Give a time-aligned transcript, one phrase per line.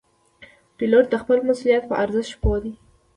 [0.77, 2.73] پیلوټ د خپل مسؤلیت په ارزښت پوه دی.